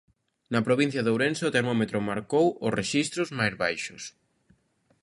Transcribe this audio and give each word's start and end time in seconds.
Na 0.53 0.61
provincia 0.67 1.03
de 1.03 1.11
Ourense 1.13 1.43
o 1.49 1.53
termómetro 1.57 2.05
marcou 2.09 2.45
os 2.65 2.75
rexistros 2.79 3.29
máis 3.39 3.53
baixos. 3.63 4.03